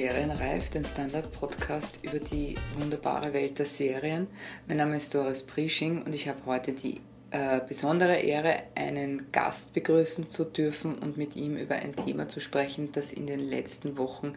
Serienreif, 0.00 0.70
den 0.70 0.82
Standard-Podcast 0.82 2.00
über 2.02 2.20
die 2.20 2.54
wunderbare 2.78 3.34
Welt 3.34 3.58
der 3.58 3.66
Serien. 3.66 4.28
Mein 4.66 4.78
Name 4.78 4.96
ist 4.96 5.14
Doris 5.14 5.42
Prisching 5.42 6.00
und 6.00 6.14
ich 6.14 6.26
habe 6.26 6.38
heute 6.46 6.72
die 6.72 7.02
äh, 7.30 7.60
besondere 7.68 8.16
Ehre, 8.16 8.62
einen 8.74 9.30
Gast 9.30 9.74
begrüßen 9.74 10.26
zu 10.26 10.44
dürfen 10.44 10.94
und 10.94 11.18
mit 11.18 11.36
ihm 11.36 11.58
über 11.58 11.74
ein 11.74 11.94
Thema 11.94 12.28
zu 12.28 12.40
sprechen, 12.40 12.92
das 12.92 13.12
in 13.12 13.26
den 13.26 13.40
letzten 13.40 13.98
Wochen 13.98 14.32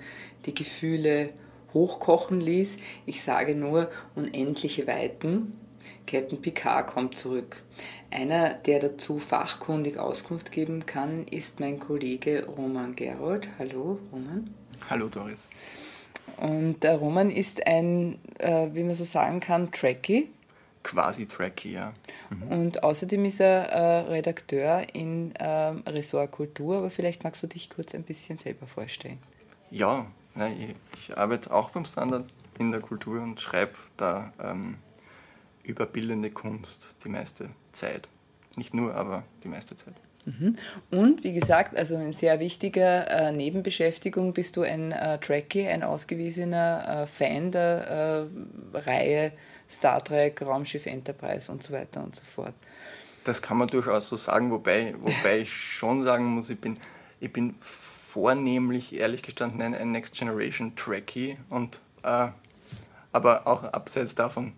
die 0.45 0.53
Gefühle 0.53 1.29
hochkochen 1.73 2.41
ließ. 2.41 2.79
Ich 3.05 3.23
sage 3.23 3.55
nur 3.55 3.89
unendliche 4.15 4.85
Weiten. 4.85 5.57
Captain 6.05 6.41
Picard 6.41 6.87
kommt 6.87 7.17
zurück. 7.17 7.63
Einer, 8.11 8.55
der 8.55 8.79
dazu 8.79 9.17
fachkundig 9.17 9.97
Auskunft 9.97 10.51
geben 10.51 10.85
kann, 10.85 11.25
ist 11.25 11.61
mein 11.61 11.79
Kollege 11.79 12.47
Roman 12.47 12.97
Gerold. 12.97 13.47
Hallo, 13.57 13.99
Roman. 14.11 14.53
Hallo, 14.89 15.07
Doris. 15.07 15.47
Und 16.37 16.83
der 16.83 16.97
Roman 16.97 17.29
ist 17.29 17.65
ein, 17.67 18.19
äh, 18.39 18.67
wie 18.73 18.83
man 18.83 18.93
so 18.93 19.03
sagen 19.03 19.39
kann, 19.39 19.71
Trekkie. 19.71 20.29
Quasi 20.83 21.25
Trekkie, 21.25 21.73
ja. 21.73 21.93
Mhm. 22.29 22.47
Und 22.47 22.83
außerdem 22.83 23.23
ist 23.25 23.39
er 23.39 23.69
äh, 23.69 23.99
Redakteur 24.11 24.85
in 24.93 25.33
äh, 25.35 25.45
Ressort 25.89 26.31
Kultur, 26.31 26.77
aber 26.77 26.89
vielleicht 26.89 27.23
magst 27.23 27.41
du 27.43 27.47
dich 27.47 27.69
kurz 27.69 27.95
ein 27.95 28.03
bisschen 28.03 28.37
selber 28.39 28.67
vorstellen. 28.67 29.19
Ja, 29.71 30.05
ich, 30.35 30.75
ich 30.97 31.17
arbeite 31.17 31.51
auch 31.51 31.69
beim 31.69 31.85
Standard 31.85 32.25
in 32.59 32.71
der 32.71 32.81
Kultur 32.81 33.21
und 33.21 33.39
schreibe 33.39 33.73
da 33.97 34.33
ähm, 34.41 34.77
über 35.63 35.85
bildende 35.85 36.31
Kunst 36.31 36.93
die 37.03 37.09
meiste 37.09 37.49
Zeit. 37.71 38.07
Nicht 38.55 38.73
nur, 38.73 38.93
aber 38.93 39.23
die 39.43 39.47
meiste 39.47 39.75
Zeit. 39.75 39.95
Mhm. 40.25 40.55
Und 40.89 41.23
wie 41.23 41.33
gesagt, 41.33 41.75
also 41.75 41.95
in 41.95 42.13
sehr 42.13 42.39
wichtiger 42.39 43.09
äh, 43.09 43.31
Nebenbeschäftigung 43.31 44.33
bist 44.33 44.55
du 44.55 44.61
ein 44.61 44.91
äh, 44.91 45.17
Trekkie, 45.19 45.67
ein 45.67 45.83
ausgewiesener 45.83 47.03
äh, 47.03 47.07
Fan 47.07 47.51
der 47.51 48.27
äh, 48.73 48.77
Reihe 48.77 49.31
Star 49.69 50.03
Trek, 50.03 50.41
Raumschiff 50.41 50.85
Enterprise 50.85 51.51
und 51.51 51.63
so 51.63 51.73
weiter 51.73 52.03
und 52.03 52.15
so 52.15 52.23
fort. 52.23 52.53
Das 53.25 53.41
kann 53.41 53.57
man 53.57 53.67
durchaus 53.67 54.09
so 54.09 54.17
sagen, 54.17 54.51
wobei, 54.51 54.95
wobei 54.99 55.39
ich 55.39 55.53
schon 55.53 56.03
sagen 56.03 56.25
muss, 56.25 56.49
ich 56.49 56.59
bin, 56.59 56.77
ich 57.19 57.31
bin 57.31 57.55
vornehmlich, 57.59 58.93
ehrlich 58.93 59.23
gestanden, 59.23 59.61
ein, 59.61 59.91
Next 59.91 60.15
Generation 60.15 60.75
Trekkie 60.75 61.37
und 61.49 61.79
äh, 62.03 62.27
aber 63.11 63.47
auch 63.47 63.63
abseits 63.63 64.15
davon 64.15 64.53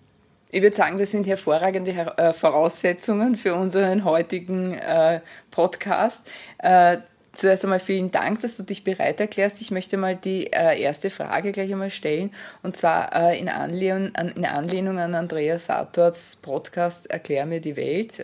ich 0.51 0.61
würde 0.61 0.75
sagen, 0.75 0.97
das 0.97 1.11
sind 1.11 1.27
hervorragende 1.27 1.91
äh, 1.91 2.33
Voraussetzungen 2.33 3.35
für 3.35 3.55
unseren 3.55 4.03
heutigen 4.03 4.73
äh, 4.73 5.21
Podcast. 5.51 6.27
Äh, 6.59 6.99
zuerst 7.33 7.65
einmal 7.65 7.79
vielen 7.79 8.11
Dank, 8.11 8.41
dass 8.41 8.55
du 8.55 8.63
dich 8.63 8.83
bereit 8.83 9.19
erklärst. 9.19 9.59
Ich 9.59 9.69
möchte 9.71 9.97
mal 9.97 10.15
die 10.15 10.45
erste 10.45 11.09
Frage 11.09 11.51
gleich 11.51 11.69
einmal 11.69 11.89
stellen 11.89 12.31
und 12.63 12.77
zwar 12.77 13.33
in, 13.33 13.49
Anlehnung 13.49 14.15
an, 14.15 14.29
in 14.29 14.45
Anlehnung 14.45 14.99
an 14.99 15.13
Andreas 15.15 15.65
Sators 15.65 16.37
Podcast 16.37 17.09
Erklär 17.09 17.45
mir 17.45 17.59
die 17.59 17.75
Welt. 17.75 18.19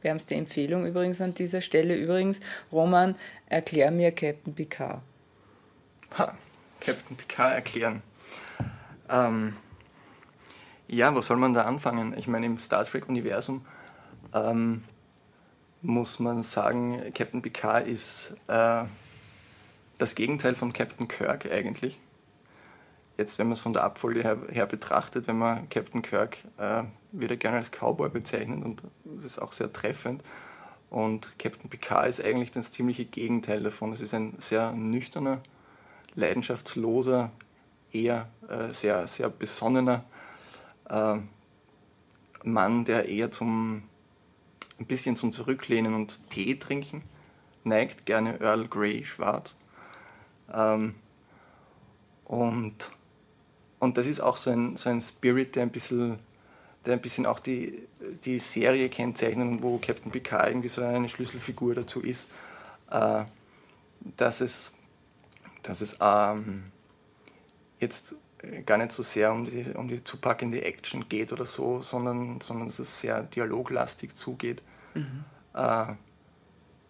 wärmste 0.00 0.34
Empfehlung 0.34 0.86
übrigens 0.86 1.20
an 1.20 1.34
dieser 1.34 1.60
Stelle. 1.60 1.94
Übrigens, 1.94 2.40
Roman, 2.72 3.16
erklär 3.50 3.90
mir 3.90 4.12
Captain 4.12 4.54
Picard. 4.54 5.02
Ha, 6.16 6.34
Captain 6.80 7.16
Picard 7.18 7.54
erklären. 7.56 8.02
Ähm, 9.10 9.56
ja, 10.92 11.14
wo 11.14 11.22
soll 11.22 11.38
man 11.38 11.54
da 11.54 11.62
anfangen? 11.62 12.14
Ich 12.18 12.28
meine, 12.28 12.46
im 12.46 12.58
Star 12.58 12.84
Trek-Universum 12.84 13.64
ähm, 14.34 14.84
muss 15.80 16.20
man 16.20 16.42
sagen, 16.42 17.02
Captain 17.14 17.40
Picard 17.40 17.86
ist 17.86 18.36
äh, 18.46 18.84
das 19.98 20.14
Gegenteil 20.14 20.54
von 20.54 20.72
Captain 20.72 21.08
Kirk 21.08 21.50
eigentlich. 21.50 21.98
Jetzt, 23.16 23.38
wenn 23.38 23.46
man 23.46 23.54
es 23.54 23.60
von 23.60 23.72
der 23.72 23.84
Abfolge 23.84 24.22
her, 24.22 24.38
her, 24.50 24.66
betrachtet, 24.66 25.26
wenn 25.28 25.38
man 25.38 25.68
Captain 25.70 26.02
Kirk 26.02 26.38
äh, 26.58 26.82
wieder 27.10 27.36
gerne 27.36 27.58
als 27.58 27.70
Cowboy 27.70 28.10
bezeichnet 28.10 28.62
und 28.62 28.82
das 29.04 29.24
ist 29.24 29.38
auch 29.40 29.52
sehr 29.52 29.72
treffend. 29.72 30.22
Und 30.90 31.38
Captain 31.38 31.70
Picard 31.70 32.08
ist 32.08 32.22
eigentlich 32.22 32.52
das 32.52 32.70
ziemliche 32.70 33.06
Gegenteil 33.06 33.62
davon. 33.62 33.94
Es 33.94 34.02
ist 34.02 34.12
ein 34.12 34.34
sehr 34.40 34.72
nüchterner, 34.72 35.40
leidenschaftsloser, 36.14 37.30
eher 37.92 38.28
äh, 38.48 38.74
sehr, 38.74 39.06
sehr 39.06 39.30
besonnener 39.30 40.04
äh, 40.92 41.18
Mann, 42.44 42.84
der 42.84 43.08
eher 43.08 43.32
zum 43.32 43.82
ein 44.78 44.86
bisschen 44.86 45.16
zum 45.16 45.32
Zurücklehnen 45.32 45.94
und 45.94 46.18
Tee 46.30 46.56
trinken 46.56 47.02
neigt, 47.64 48.06
gerne 48.06 48.40
Earl 48.40 48.68
Grey 48.68 49.04
schwarz. 49.04 49.56
Ähm, 50.52 50.94
und, 52.24 52.74
und 53.78 53.96
das 53.96 54.06
ist 54.06 54.20
auch 54.20 54.36
so 54.36 54.50
ein, 54.50 54.76
so 54.76 54.90
ein 54.90 55.00
Spirit, 55.00 55.54
der 55.54 55.62
ein 55.62 55.70
bisschen, 55.70 56.18
der 56.84 56.94
ein 56.94 57.00
bisschen 57.00 57.26
auch 57.26 57.40
die, 57.40 57.86
die 58.24 58.38
Serie 58.38 58.88
kennzeichnet, 58.88 59.62
wo 59.62 59.78
Captain 59.78 60.10
Picard 60.10 60.48
irgendwie 60.48 60.68
so 60.68 60.82
eine 60.82 61.08
Schlüsselfigur 61.08 61.74
dazu 61.74 62.00
ist, 62.00 62.28
äh, 62.90 63.24
dass 64.16 64.40
es, 64.40 64.76
dass 65.62 65.80
es 65.80 65.98
ähm, 66.00 66.64
jetzt 67.78 68.16
gar 68.66 68.78
nicht 68.78 68.92
so 68.92 69.02
sehr 69.02 69.32
um 69.32 69.44
die, 69.44 69.72
um 69.74 69.88
die 69.88 70.02
zupackende 70.02 70.64
Action 70.64 71.08
geht 71.08 71.32
oder 71.32 71.46
so, 71.46 71.82
sondern, 71.82 72.40
sondern 72.40 72.68
dass 72.68 72.78
es 72.78 73.00
sehr 73.00 73.22
dialoglastig 73.22 74.14
zugeht. 74.14 74.62
Mhm. 74.94 75.24
Äh, 75.54 75.94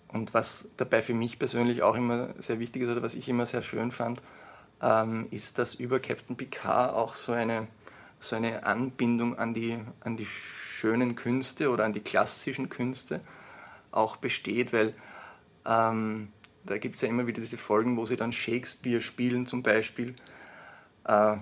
und 0.09 0.35
was 0.35 0.69
dabei 0.77 1.03
für 1.03 1.15
mich 1.15 1.39
persönlich 1.39 1.83
auch 1.83 1.95
immer 1.95 2.31
sehr 2.39 2.59
wichtig 2.59 2.83
ist 2.83 2.91
oder 2.91 3.03
was 3.03 3.15
ich 3.15 3.29
immer 3.29 3.47
sehr 3.47 3.63
schön 3.63 3.91
fand, 3.91 4.21
ähm, 4.83 5.27
ist, 5.31 5.59
dass 5.59 5.75
über 5.75 6.01
Captain 6.01 6.37
Picard 6.37 6.95
auch 6.95 7.15
so 7.15 7.33
eine, 7.33 7.69
so 8.21 8.37
eine 8.37 8.65
Anbindung 8.67 9.39
an 9.39 9.55
die, 9.55 9.79
an 10.01 10.17
die 10.17 10.27
schönen 10.27 11.17
Künste 11.17 11.71
oder 11.71 11.85
an 11.85 11.93
die 11.93 12.01
klassischen 12.01 12.69
Künste 12.69 13.21
auch 13.91 14.17
besteht, 14.17 14.73
weil 14.73 14.95
ähm, 15.65 16.29
da 16.65 16.79
gibt 16.79 16.97
es 16.97 17.01
ja 17.01 17.09
immer 17.09 17.27
wieder 17.27 17.41
diese 17.41 17.59
Folgen, 17.59 17.97
wo 17.97 18.05
sie 18.05 18.17
dann 18.17 18.33
Shakespeare 18.33 19.03
spielen 19.03 19.47
zum 19.47 19.63
Beispiel 19.63 20.15
äh, 21.05 21.37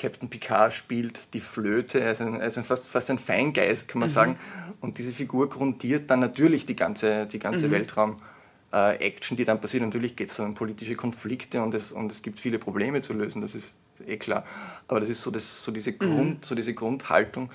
Captain 0.00 0.30
Picard 0.30 0.72
spielt 0.72 1.34
die 1.34 1.40
Flöte, 1.40 2.04
also, 2.04 2.24
also 2.24 2.62
fast, 2.62 2.88
fast 2.88 3.10
ein 3.10 3.18
Feingeist, 3.18 3.88
kann 3.88 4.00
man 4.00 4.08
mhm. 4.08 4.14
sagen. 4.14 4.38
Und 4.80 4.96
diese 4.96 5.12
Figur 5.12 5.50
grundiert 5.50 6.10
dann 6.10 6.20
natürlich 6.20 6.64
die 6.64 6.76
ganze, 6.76 7.26
die 7.26 7.38
ganze 7.38 7.68
mhm. 7.68 7.72
Weltraum-Action, 7.72 9.34
äh, 9.34 9.38
die 9.38 9.44
dann 9.44 9.60
passiert. 9.60 9.82
Natürlich 9.82 10.16
geht 10.16 10.30
es 10.30 10.38
dann 10.38 10.46
um 10.46 10.54
politische 10.54 10.96
Konflikte 10.96 11.62
und 11.62 11.74
es, 11.74 11.92
und 11.92 12.10
es 12.10 12.22
gibt 12.22 12.40
viele 12.40 12.58
Probleme 12.58 13.02
zu 13.02 13.12
lösen, 13.12 13.42
das 13.42 13.54
ist 13.54 13.74
eh 14.06 14.16
klar. 14.16 14.44
Aber 14.88 15.00
das 15.00 15.10
ist 15.10 15.20
so, 15.20 15.30
das, 15.30 15.62
so, 15.62 15.70
diese, 15.70 15.92
mhm. 15.92 15.98
Grund, 15.98 16.44
so 16.46 16.54
diese 16.54 16.72
Grundhaltung, 16.72 17.50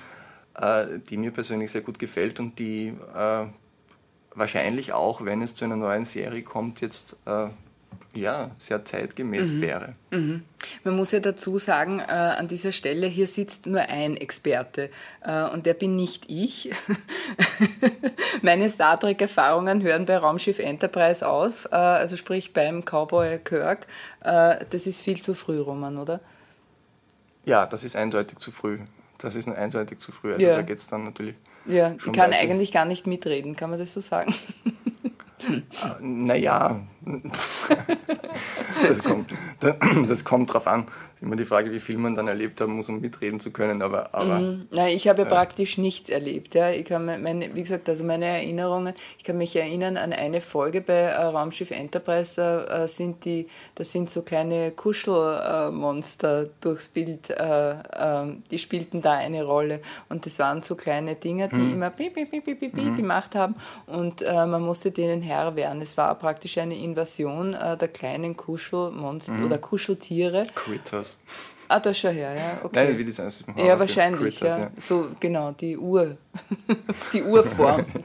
äh, 0.54 0.86
die 1.10 1.18
mir 1.18 1.32
persönlich 1.32 1.72
sehr 1.72 1.82
gut 1.82 1.98
gefällt 1.98 2.40
und 2.40 2.60
die 2.60 2.94
äh, 3.16 3.46
wahrscheinlich 4.36 4.94
auch, 4.94 5.26
wenn 5.26 5.42
es 5.42 5.56
zu 5.56 5.66
einer 5.66 5.78
neuen 5.78 6.06
Serie 6.06 6.44
kommt, 6.44 6.82
jetzt 6.82 7.16
äh, 7.26 7.48
ja, 8.14 8.52
sehr 8.58 8.84
zeitgemäß 8.86 9.52
mhm. 9.52 9.62
wäre. 9.62 9.96
Mhm. 10.12 10.44
Man 10.84 10.96
muss 10.96 11.12
ja 11.12 11.20
dazu 11.20 11.60
sagen, 11.60 12.00
äh, 12.00 12.04
an 12.04 12.48
dieser 12.48 12.72
Stelle, 12.72 13.08
hier 13.08 13.28
sitzt 13.28 13.68
nur 13.68 13.82
ein 13.82 14.18
Experte 14.18 14.90
äh, 15.22 15.44
und 15.50 15.66
der 15.66 15.74
bin 15.74 15.96
nicht 15.96 16.30
ich. 16.30 16.72
Meine 18.42 18.70
Star 18.70 19.00
Trek-Erfahrungen 19.00 19.84
hören 19.84 20.06
bei 20.06 20.18
Raumschiff 20.18 20.60
Enterprise 20.60 21.28
auf, 21.28 21.66
äh, 21.72 21.76
also 21.76 22.16
sprich 22.18 22.54
beim 22.54 22.84
Cowboy 22.84 23.40
Kirk. 23.40 23.88
Äh, 24.22 24.66
das 24.70 24.88
ist 24.88 25.02
viel 25.02 25.22
zu 25.22 25.34
früh, 25.34 25.60
Roman, 25.60 25.98
oder? 25.98 26.20
Ja, 27.46 27.66
das 27.66 27.84
ist 27.84 27.96
eindeutig 27.96 28.40
zu 28.40 28.52
früh. 28.52 28.80
Das 29.18 29.36
ist 29.36 29.48
eindeutig 29.48 30.00
zu 30.00 30.12
früh. 30.12 30.34
Also 30.34 30.46
ja. 30.46 30.56
da 30.56 30.62
geht 30.62 30.80
es 30.80 30.88
dann 30.88 31.04
natürlich. 31.04 31.36
Ja, 31.66 31.94
ich 31.94 32.12
kann 32.12 32.32
weiter. 32.32 32.42
eigentlich 32.42 32.72
gar 32.72 32.86
nicht 32.86 33.08
mitreden, 33.08 33.56
kann 33.56 33.70
man 33.70 33.80
das 33.80 33.94
so 33.94 34.00
sagen? 34.00 34.34
naja, 36.00 36.80
das 38.88 39.04
kommt, 39.04 39.34
das 40.08 40.24
kommt 40.24 40.54
drauf 40.54 40.68
an 40.68 40.86
immer 41.22 41.36
die 41.36 41.46
Frage, 41.46 41.72
wie 41.72 41.80
viel 41.80 41.98
man 41.98 42.16
dann 42.16 42.28
erlebt 42.28 42.60
haben 42.62 42.74
muss, 42.74 42.90
um 42.90 43.00
mitreden 43.00 43.40
zu 43.40 43.52
können. 43.52 43.82
Aber, 43.82 44.14
aber 44.14 44.40
mhm. 44.40 44.68
Nein, 44.72 44.96
ich 44.96 45.08
habe 45.08 45.24
ja, 45.24 45.28
praktisch 45.28 45.78
nichts 45.78 46.10
erlebt. 46.10 46.56
Ja. 46.56 46.72
Ich 46.72 46.86
kann 46.86 47.06
meine, 47.06 47.54
wie 47.56 47.62
gesagt, 47.62 47.88
also 47.90 48.04
meine 48.04 48.26
Erinnerungen, 48.26 48.94
ich 49.18 49.24
kann 49.24 49.38
mich 49.38 49.56
erinnern 49.56 49.98
an 49.98 50.14
eine 50.14 50.42
Folge 50.42 50.82
bei 50.82 50.94
äh, 50.94 51.24
Raumschiff 51.24 51.72
Enterprise, 51.72 52.42
äh, 52.42 52.88
sind 52.88 53.26
die, 53.26 53.48
das 53.76 53.92
sind 53.92 54.10
so 54.10 54.22
kleine 54.22 54.72
Kuschelmonster 54.72 56.44
äh, 56.44 56.50
durchs 56.62 56.90
Bild, 56.90 57.30
äh, 57.30 57.76
ähm, 57.98 58.44
die 58.52 58.60
spielten 58.60 59.02
da 59.02 59.14
eine 59.14 59.44
Rolle. 59.44 59.82
Und 60.10 60.26
das 60.26 60.40
waren 60.40 60.64
so 60.64 60.76
kleine 60.76 61.16
Dinger, 61.16 61.48
die 61.48 61.56
mhm. 61.56 61.74
immer 61.74 61.90
piep, 61.90 62.16
piep, 62.16 62.32
piep, 62.32 62.60
piep, 62.60 62.74
mhm. 62.74 62.96
gemacht 62.96 63.36
haben. 63.36 63.56
Und 63.88 64.22
äh, 64.22 64.46
man 64.46 64.62
musste 64.62 64.92
denen 64.92 65.22
Herr 65.22 65.56
werden. 65.56 65.82
Es 65.82 65.98
war 65.98 66.14
praktisch 66.16 66.58
eine 66.58 66.78
Invasion 66.78 67.54
äh, 67.54 67.78
der 67.78 67.88
kleinen 67.88 68.36
Kuschelmonster 68.36 69.34
mhm. 69.34 69.46
oder 69.46 69.58
Kuscheltiere. 69.58 70.48
Critters. 70.56 71.05
Ah, 71.68 71.80
da 71.80 71.94
schon 71.94 72.14
her, 72.14 72.34
ja. 72.36 72.60
Okay. 72.64 72.86
Nein, 72.86 72.98
wie 72.98 73.06
das 73.06 73.20
heißt. 73.20 73.46
Ja, 73.58 73.80
wahrscheinlich, 73.80 74.40
ja. 74.40 74.60
ja. 74.60 74.72
So, 74.78 75.08
genau, 75.20 75.52
die 75.52 75.78
Uhr. 75.78 76.18
die 77.14 77.24
Urform. 77.24 77.86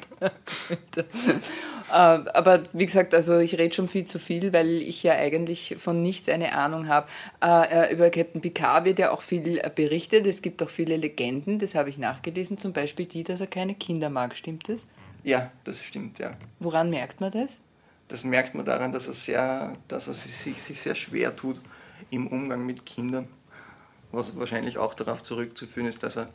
Äh, 1.90 1.92
aber 1.92 2.62
wie 2.72 2.86
gesagt, 2.86 3.14
also 3.14 3.38
ich 3.38 3.58
rede 3.58 3.74
schon 3.74 3.88
viel 3.88 4.04
zu 4.04 4.20
viel, 4.20 4.52
weil 4.52 4.80
ich 4.80 5.02
ja 5.02 5.14
eigentlich 5.14 5.74
von 5.76 6.02
nichts 6.02 6.28
eine 6.28 6.52
Ahnung 6.52 6.86
habe. 6.86 7.08
Äh, 7.42 7.88
äh, 7.88 7.92
über 7.92 8.10
Captain 8.10 8.40
Picard 8.40 8.84
wird 8.84 9.00
ja 9.00 9.10
auch 9.10 9.22
viel 9.22 9.60
berichtet. 9.74 10.24
Es 10.24 10.40
gibt 10.40 10.62
auch 10.62 10.68
viele 10.68 10.96
Legenden, 10.96 11.58
das 11.58 11.74
habe 11.74 11.88
ich 11.88 11.98
nachgelesen. 11.98 12.58
Zum 12.58 12.72
Beispiel 12.72 13.06
die, 13.06 13.24
dass 13.24 13.40
er 13.40 13.48
keine 13.48 13.74
Kinder 13.74 14.08
mag. 14.08 14.36
Stimmt 14.36 14.68
das? 14.68 14.86
Ja, 15.24 15.50
das 15.64 15.82
stimmt, 15.82 16.20
ja. 16.20 16.30
Woran 16.60 16.90
merkt 16.90 17.20
man 17.20 17.32
das? 17.32 17.58
Das 18.06 18.22
merkt 18.22 18.54
man 18.54 18.64
daran, 18.64 18.92
dass 18.92 19.08
er, 19.08 19.14
sehr, 19.14 19.76
dass 19.88 20.06
er 20.06 20.14
sich, 20.14 20.62
sich 20.62 20.80
sehr 20.80 20.94
schwer 20.94 21.34
tut 21.34 21.60
im 22.10 22.26
Umgang 22.26 22.64
mit 22.64 22.86
Kindern 22.86 23.28
was 24.12 24.36
wahrscheinlich 24.36 24.78
auch 24.78 24.94
darauf 24.94 25.22
zurückzuführen 25.22 25.88
ist, 25.88 26.02
dass 26.02 26.16
er, 26.16 26.28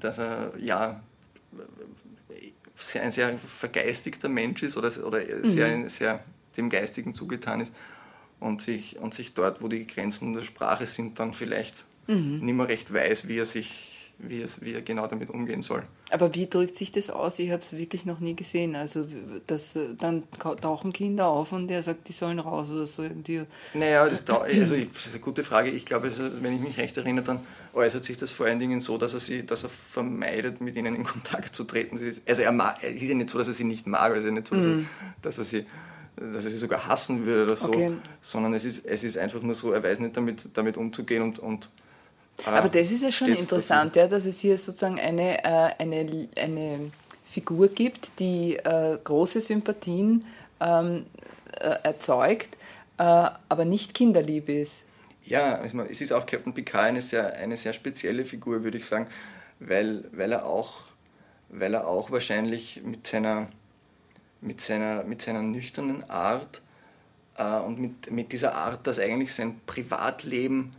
dass 0.00 0.18
er 0.18 0.52
ja 0.58 1.02
ein 3.00 3.10
sehr 3.12 3.38
vergeistigter 3.38 4.28
Mensch 4.28 4.62
ist 4.62 4.76
oder, 4.76 4.92
oder 5.04 5.20
mhm. 5.20 5.46
sehr, 5.46 5.90
sehr 5.90 6.24
dem 6.56 6.70
Geistigen 6.70 7.14
zugetan 7.14 7.60
ist 7.60 7.72
und 8.40 8.62
sich, 8.62 8.98
und 8.98 9.14
sich 9.14 9.34
dort, 9.34 9.62
wo 9.62 9.68
die 9.68 9.86
Grenzen 9.86 10.34
der 10.34 10.42
Sprache 10.42 10.86
sind, 10.86 11.18
dann 11.18 11.34
vielleicht 11.34 11.84
mhm. 12.06 12.40
nicht 12.40 12.54
mehr 12.54 12.68
recht 12.68 12.92
weiß, 12.92 13.28
wie 13.28 13.38
er 13.38 13.46
sich 13.46 13.93
wie, 14.18 14.42
es, 14.42 14.62
wie 14.62 14.72
er 14.72 14.82
genau 14.82 15.06
damit 15.06 15.30
umgehen 15.30 15.62
soll. 15.62 15.82
Aber 16.10 16.34
wie 16.34 16.46
drückt 16.48 16.76
sich 16.76 16.92
das 16.92 17.10
aus? 17.10 17.38
Ich 17.38 17.50
habe 17.50 17.62
es 17.62 17.76
wirklich 17.76 18.06
noch 18.06 18.20
nie 18.20 18.34
gesehen. 18.34 18.76
Also 18.76 19.06
das, 19.46 19.76
äh, 19.76 19.94
dann 19.98 20.24
tauchen 20.60 20.92
Kinder 20.92 21.26
auf 21.26 21.52
und 21.52 21.70
er 21.70 21.82
sagt, 21.82 22.08
die 22.08 22.12
sollen 22.12 22.38
raus 22.38 22.70
oder 22.70 22.86
so. 22.86 23.02
Irgendwie. 23.02 23.44
Naja, 23.74 24.08
das, 24.08 24.28
also 24.28 24.74
ich, 24.74 24.92
das 24.92 25.06
ist 25.06 25.14
eine 25.14 25.20
gute 25.20 25.44
Frage. 25.44 25.70
Ich 25.70 25.84
glaube, 25.84 26.10
wenn 26.42 26.54
ich 26.54 26.60
mich 26.60 26.78
recht 26.78 26.96
erinnere, 26.96 27.24
dann 27.24 27.40
äußert 27.72 28.04
sich 28.04 28.16
das 28.16 28.30
vor 28.30 28.46
allen 28.46 28.60
Dingen 28.60 28.80
so, 28.80 28.98
dass 28.98 29.14
er, 29.14 29.20
sie, 29.20 29.44
dass 29.44 29.64
er 29.64 29.70
vermeidet, 29.70 30.60
mit 30.60 30.76
ihnen 30.76 30.94
in 30.94 31.04
Kontakt 31.04 31.54
zu 31.54 31.64
treten. 31.64 31.98
also 32.26 32.42
er 32.42 32.52
mag, 32.52 32.76
es 32.82 33.02
ist 33.02 33.08
ja 33.08 33.14
nicht 33.14 33.30
so, 33.30 33.38
dass 33.38 33.48
er 33.48 33.54
sie 33.54 33.64
nicht 33.64 33.86
mag, 33.86 34.12
es 34.12 34.20
ist 34.20 34.26
ja 34.26 34.30
nicht 34.30 34.46
so, 34.46 34.56
dass, 34.56 34.64
mhm. 34.64 34.86
er, 35.02 35.14
dass 35.22 35.38
er 35.38 35.44
sie 35.44 35.66
dass 36.16 36.44
er 36.44 36.50
sie 36.52 36.56
sogar 36.56 36.86
hassen 36.86 37.26
würde 37.26 37.44
oder 37.44 37.56
so, 37.56 37.68
okay. 37.68 37.92
sondern 38.20 38.54
es 38.54 38.64
ist, 38.64 38.86
es 38.86 39.02
ist 39.02 39.18
einfach 39.18 39.42
nur 39.42 39.54
so, 39.54 39.72
er 39.72 39.82
weiß 39.82 39.98
nicht 40.00 40.16
damit, 40.16 40.44
damit 40.54 40.76
umzugehen 40.76 41.22
und, 41.22 41.38
und 41.38 41.68
Aber 42.44 42.68
das 42.68 42.90
ist 42.90 43.02
ja 43.02 43.12
schon 43.12 43.32
interessant, 43.32 43.96
ja, 43.96 44.06
dass 44.06 44.26
es 44.26 44.40
hier 44.40 44.58
sozusagen 44.58 44.98
eine, 44.98 45.44
äh, 45.44 45.70
eine, 45.78 46.28
eine 46.36 46.90
Figur 47.24 47.68
gibt, 47.68 48.18
die 48.18 48.56
äh, 48.56 48.98
große 49.02 49.40
Sympathien 49.40 50.24
ähm, 50.60 51.06
äh, 51.60 51.76
erzeugt, 51.82 52.56
äh, 52.98 53.02
aber 53.02 53.64
nicht 53.64 53.94
kinderlieb 53.94 54.48
ist. 54.48 54.88
Ja, 55.24 55.62
es 55.64 56.00
ist 56.00 56.12
auch 56.12 56.26
Captain 56.26 56.52
Picard 56.52 56.84
eine 56.84 57.02
sehr, 57.02 57.34
eine 57.34 57.56
sehr 57.56 57.72
spezielle 57.72 58.26
Figur, 58.26 58.62
würde 58.62 58.78
ich 58.78 58.86
sagen, 58.86 59.06
weil, 59.58 60.04
weil, 60.12 60.32
er 60.32 60.44
auch, 60.44 60.82
weil 61.48 61.74
er 61.74 61.86
auch 61.86 62.10
wahrscheinlich 62.10 62.82
mit 62.84 63.06
seiner, 63.06 63.48
mit 64.42 64.60
seiner, 64.60 65.02
mit 65.04 65.22
seiner 65.22 65.40
nüchternen 65.40 66.08
Art 66.10 66.60
äh, 67.38 67.58
und 67.60 67.78
mit, 67.78 68.10
mit 68.10 68.32
dieser 68.32 68.54
Art, 68.54 68.86
dass 68.86 68.98
eigentlich 68.98 69.32
sein 69.32 69.60
Privatleben 69.64 70.72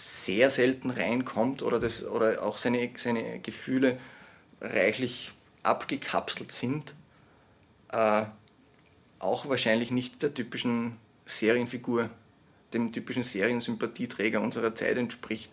sehr 0.00 0.48
selten 0.48 0.88
reinkommt 0.88 1.62
oder, 1.62 1.78
das, 1.78 2.06
oder 2.06 2.42
auch 2.42 2.56
seine, 2.56 2.88
seine 2.96 3.38
Gefühle 3.40 3.98
reichlich 4.62 5.32
abgekapselt 5.62 6.52
sind, 6.52 6.94
äh, 7.92 8.22
auch 9.18 9.46
wahrscheinlich 9.50 9.90
nicht 9.90 10.22
der 10.22 10.32
typischen 10.32 10.96
Serienfigur, 11.26 12.08
dem 12.72 12.92
typischen 12.92 13.22
Seriensympathieträger 13.22 14.40
unserer 14.40 14.74
Zeit 14.74 14.96
entspricht, 14.96 15.50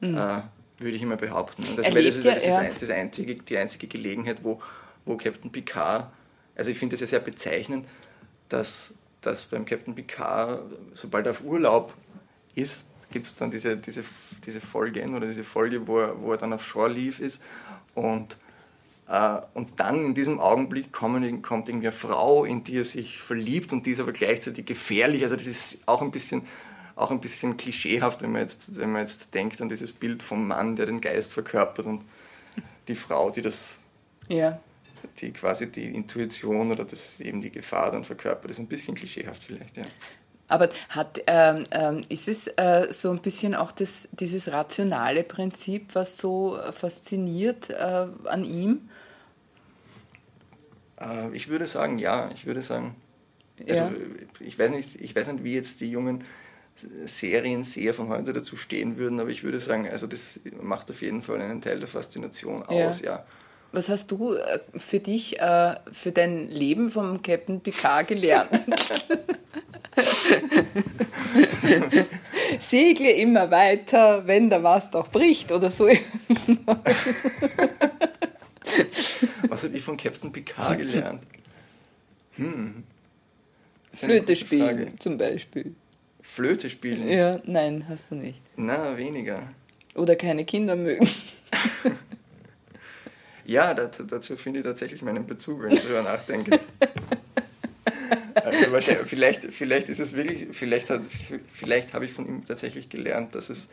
mhm. 0.00 0.16
äh, 0.16 0.42
würde 0.78 0.96
ich 0.96 1.02
immer 1.02 1.16
behaupten. 1.16 1.62
Und 1.62 1.78
das, 1.78 1.86
das, 1.86 1.94
ist, 1.94 2.24
ja, 2.24 2.34
das 2.34 2.46
ja. 2.46 2.62
ist 2.62 2.82
das 2.82 2.90
einzige, 2.90 3.36
die 3.36 3.56
einzige 3.56 3.86
Gelegenheit, 3.86 4.38
wo, 4.42 4.60
wo 5.04 5.16
Captain 5.16 5.52
Picard, 5.52 6.10
also 6.56 6.68
ich 6.68 6.78
finde 6.78 6.94
es 6.94 7.00
ja 7.00 7.06
sehr 7.06 7.20
bezeichnend, 7.20 7.86
dass, 8.48 8.94
dass 9.20 9.44
beim 9.44 9.64
Captain 9.64 9.94
Picard, 9.94 10.62
sobald 10.94 11.26
er 11.26 11.30
auf 11.30 11.44
Urlaub 11.44 11.94
ist, 12.56 12.86
gibt 13.10 13.26
es 13.26 13.36
dann 13.36 13.50
diese, 13.50 13.76
diese, 13.76 14.04
diese 14.44 14.60
Folgen 14.60 15.14
oder 15.14 15.26
diese 15.26 15.44
Folge, 15.44 15.86
wo 15.86 15.98
er, 15.98 16.20
wo 16.20 16.32
er 16.32 16.38
dann 16.38 16.52
auf 16.52 16.66
Shore 16.66 16.90
Leave 16.90 17.22
ist 17.22 17.42
und, 17.94 18.36
äh, 19.08 19.38
und 19.54 19.78
dann 19.80 20.04
in 20.04 20.14
diesem 20.14 20.40
Augenblick 20.40 20.92
kommen, 20.92 21.42
kommt 21.42 21.68
irgendwie 21.68 21.88
eine 21.88 21.96
Frau, 21.96 22.44
in 22.44 22.64
die 22.64 22.78
er 22.78 22.84
sich 22.84 23.18
verliebt 23.18 23.72
und 23.72 23.86
die 23.86 23.92
ist 23.92 24.00
aber 24.00 24.12
gleichzeitig 24.12 24.66
gefährlich. 24.66 25.22
Also 25.22 25.36
das 25.36 25.46
ist 25.46 25.88
auch 25.88 26.02
ein 26.02 26.10
bisschen, 26.10 26.42
auch 26.96 27.10
ein 27.10 27.20
bisschen 27.20 27.56
klischeehaft, 27.56 28.22
wenn 28.22 28.32
man, 28.32 28.42
jetzt, 28.42 28.76
wenn 28.76 28.92
man 28.92 29.02
jetzt 29.02 29.34
denkt 29.34 29.60
an 29.60 29.68
dieses 29.68 29.92
Bild 29.92 30.22
vom 30.22 30.48
Mann, 30.48 30.76
der 30.76 30.86
den 30.86 31.00
Geist 31.00 31.32
verkörpert 31.32 31.86
und 31.86 32.02
die 32.88 32.94
Frau, 32.94 33.30
die 33.30 33.42
das 33.42 33.78
ja. 34.28 34.60
die 35.18 35.32
quasi 35.32 35.70
die 35.70 35.94
Intuition 35.94 36.70
oder 36.70 36.84
das 36.84 37.20
eben 37.20 37.40
die 37.40 37.50
Gefahr 37.50 37.90
dann 37.90 38.04
verkörpert, 38.04 38.50
das 38.50 38.58
ist 38.58 38.64
ein 38.64 38.68
bisschen 38.68 38.94
klischeehaft 38.94 39.42
vielleicht, 39.42 39.76
ja. 39.76 39.84
Aber 40.46 40.68
hat, 40.90 41.22
ähm, 41.26 41.64
ähm, 41.70 42.02
ist 42.08 42.28
es 42.28 42.48
äh, 42.48 42.88
so 42.90 43.10
ein 43.10 43.22
bisschen 43.22 43.54
auch 43.54 43.72
das, 43.72 44.10
dieses 44.12 44.52
rationale 44.52 45.24
Prinzip, 45.24 45.94
was 45.94 46.18
so 46.18 46.58
fasziniert 46.72 47.70
äh, 47.70 48.06
an 48.24 48.44
ihm? 48.44 48.88
Äh, 51.00 51.34
ich 51.34 51.48
würde 51.48 51.66
sagen, 51.66 51.98
ja. 51.98 52.30
Ich 52.34 52.46
würde 52.46 52.62
sagen, 52.62 52.94
also, 53.60 53.82
ja. 53.82 53.92
ich, 54.40 54.58
weiß 54.58 54.70
nicht, 54.70 55.00
ich 55.00 55.14
weiß 55.14 55.32
nicht, 55.32 55.44
wie 55.44 55.54
jetzt 55.54 55.80
die 55.80 55.90
jungen 55.90 56.24
Serienseher 57.06 57.94
von 57.94 58.08
heute 58.08 58.32
dazu 58.32 58.56
stehen 58.56 58.96
würden, 58.96 59.20
aber 59.20 59.30
ich 59.30 59.44
würde 59.44 59.60
sagen, 59.60 59.88
also 59.88 60.06
das 60.06 60.40
macht 60.60 60.90
auf 60.90 61.02
jeden 61.02 61.22
Fall 61.22 61.40
einen 61.40 61.62
Teil 61.62 61.78
der 61.78 61.88
Faszination 61.88 62.64
aus, 62.64 63.00
ja. 63.00 63.12
ja. 63.12 63.26
Was 63.70 63.88
hast 63.88 64.10
du 64.10 64.34
äh, 64.34 64.60
für 64.76 65.00
dich, 65.00 65.40
äh, 65.40 65.74
für 65.92 66.12
dein 66.12 66.48
Leben 66.48 66.90
vom 66.90 67.22
Captain 67.22 67.60
Picard 67.60 68.08
gelernt? 68.08 68.50
Segle 72.60 73.12
immer 73.12 73.50
weiter, 73.50 74.26
wenn 74.26 74.50
der 74.50 74.60
Mast 74.60 74.94
auch 74.96 75.08
bricht 75.08 75.52
oder 75.52 75.70
so. 75.70 75.86
Was 79.48 79.62
habe 79.62 79.76
ich 79.76 79.82
von 79.82 79.96
Captain 79.96 80.32
Picard 80.32 80.78
gelernt? 80.78 81.22
Hm. 82.36 82.84
Flöte 83.92 84.34
spielen 84.34 84.98
zum 84.98 85.18
Beispiel. 85.18 85.74
Flöte 86.20 86.70
spielen? 86.70 87.08
Ja, 87.08 87.40
nein, 87.44 87.84
hast 87.88 88.10
du 88.10 88.16
nicht. 88.16 88.40
Na, 88.56 88.96
weniger. 88.96 89.42
Oder 89.94 90.16
keine 90.16 90.44
Kinder 90.44 90.74
mögen. 90.74 91.08
ja, 93.44 93.74
dazu, 93.74 94.02
dazu 94.04 94.36
finde 94.36 94.60
ich 94.60 94.64
tatsächlich 94.64 95.02
meinen 95.02 95.26
Bezug, 95.26 95.62
wenn 95.62 95.72
ich 95.72 95.82
darüber 95.82 96.02
nachdenke. 96.02 96.58
Vielleicht, 99.06 99.44
vielleicht 99.52 99.88
ist 99.88 100.00
es 100.00 100.14
wirklich, 100.14 100.48
vielleicht, 100.52 100.88
vielleicht 101.52 101.92
habe 101.92 102.04
ich 102.04 102.12
von 102.12 102.26
ihm 102.26 102.44
tatsächlich 102.46 102.88
gelernt, 102.88 103.34
dass 103.34 103.50
es 103.50 103.68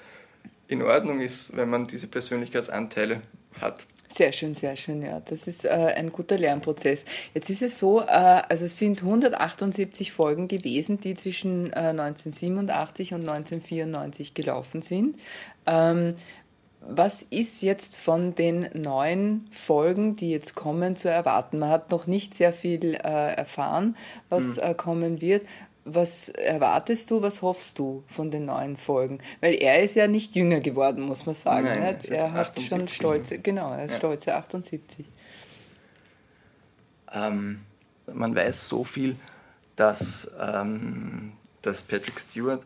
in 0.67 0.81
Ordnung 0.81 1.19
ist, 1.19 1.55
wenn 1.55 1.69
man 1.69 1.87
diese 1.87 2.07
Persönlichkeitsanteile 2.07 3.21
hat. 3.59 3.85
Sehr 4.07 4.33
schön, 4.33 4.53
sehr 4.53 4.75
schön, 4.75 5.01
ja. 5.03 5.21
Das 5.21 5.47
ist 5.47 5.63
äh, 5.63 5.69
ein 5.69 6.11
guter 6.11 6.37
Lernprozess. 6.37 7.05
Jetzt 7.33 7.49
ist 7.49 7.61
es 7.61 7.79
so, 7.79 8.01
äh, 8.01 8.05
also 8.07 8.65
es 8.65 8.77
sind 8.77 9.01
178 9.01 10.11
Folgen 10.11 10.49
gewesen, 10.49 10.99
die 10.99 11.15
zwischen 11.15 11.71
äh, 11.71 11.93
1987 11.93 13.13
und 13.13 13.21
1994 13.21 14.33
gelaufen 14.33 14.81
sind. 14.81 15.17
Ähm, 15.65 16.15
was 16.81 17.21
ist 17.21 17.61
jetzt 17.61 17.95
von 17.95 18.33
den 18.33 18.69
neuen 18.73 19.47
Folgen, 19.51 20.15
die 20.15 20.31
jetzt 20.31 20.55
kommen, 20.55 20.95
zu 20.95 21.09
erwarten? 21.09 21.59
Man 21.59 21.69
hat 21.69 21.91
noch 21.91 22.07
nicht 22.07 22.33
sehr 22.33 22.51
viel 22.51 22.95
äh, 22.95 23.35
erfahren, 23.35 23.95
was 24.29 24.57
mhm. 24.57 24.63
äh, 24.63 24.73
kommen 24.73 25.21
wird. 25.21 25.45
Was 25.83 26.29
erwartest 26.29 27.09
du, 27.09 27.21
was 27.21 27.41
hoffst 27.41 27.79
du 27.79 28.03
von 28.07 28.29
den 28.29 28.45
neuen 28.45 28.77
Folgen? 28.77 29.19
Weil 29.39 29.55
er 29.55 29.81
ist 29.81 29.95
ja 29.95 30.07
nicht 30.07 30.35
jünger 30.35 30.59
geworden, 30.59 31.01
muss 31.01 31.25
man 31.25 31.33
sagen. 31.33 31.65
Nein, 31.65 31.97
er 32.07 32.33
hat 32.33 32.59
schon 32.59 32.87
stolze, 32.87 33.39
genau, 33.39 33.73
er 33.73 33.85
ist 33.85 33.93
ja. 33.93 33.97
stolze 33.97 34.35
78. 34.35 35.05
Ähm, 37.13 37.61
man 38.13 38.35
weiß 38.35 38.67
so 38.67 38.83
viel, 38.83 39.15
dass, 39.75 40.31
ähm, 40.39 41.33
dass 41.63 41.81
Patrick 41.81 42.19
Stewart 42.19 42.63